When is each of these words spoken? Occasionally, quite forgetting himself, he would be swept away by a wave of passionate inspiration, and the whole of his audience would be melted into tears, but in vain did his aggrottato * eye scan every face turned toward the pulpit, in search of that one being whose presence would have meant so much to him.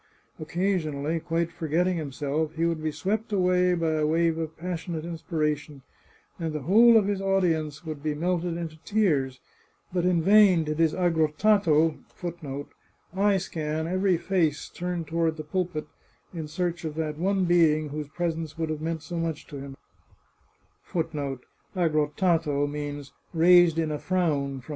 Occasionally, 0.39 1.19
quite 1.19 1.51
forgetting 1.51 1.97
himself, 1.97 2.55
he 2.55 2.65
would 2.65 2.81
be 2.81 2.91
swept 2.91 3.31
away 3.31 3.75
by 3.75 3.91
a 3.91 4.07
wave 4.07 4.35
of 4.39 4.57
passionate 4.57 5.05
inspiration, 5.05 5.83
and 6.39 6.53
the 6.53 6.63
whole 6.63 6.97
of 6.97 7.05
his 7.05 7.21
audience 7.21 7.85
would 7.85 8.01
be 8.01 8.15
melted 8.15 8.57
into 8.57 8.77
tears, 8.83 9.39
but 9.93 10.03
in 10.03 10.23
vain 10.23 10.63
did 10.63 10.79
his 10.79 10.95
aggrottato 10.95 11.99
* 13.03 13.13
eye 13.15 13.37
scan 13.37 13.85
every 13.85 14.17
face 14.17 14.69
turned 14.69 15.05
toward 15.05 15.37
the 15.37 15.43
pulpit, 15.43 15.85
in 16.33 16.47
search 16.47 16.83
of 16.83 16.95
that 16.95 17.19
one 17.19 17.45
being 17.45 17.89
whose 17.89 18.07
presence 18.07 18.57
would 18.57 18.71
have 18.71 18.81
meant 18.81 19.03
so 19.03 19.17
much 19.19 19.45
to 19.45 19.59
him. 19.59 19.77